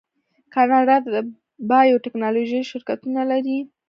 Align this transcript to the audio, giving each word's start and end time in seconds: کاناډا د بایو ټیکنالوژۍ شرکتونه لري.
کاناډا 0.53 0.95
د 1.05 1.07
بایو 1.69 2.01
ټیکنالوژۍ 2.05 2.61
شرکتونه 2.71 3.21
لري. 3.31 3.57